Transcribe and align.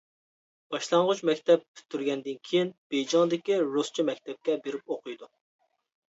باشلانغۇچ 0.75 1.19
مەكتەپ 1.29 1.65
پۈتتۈرگەندىن 1.73 2.39
كېيىن، 2.49 2.71
بېيجىڭدىكى 2.93 3.59
رۇسچە 3.75 4.05
مەكتەپكە 4.09 4.57
بېرىپ 4.65 4.95
ئوقۇيدۇ. 4.95 5.29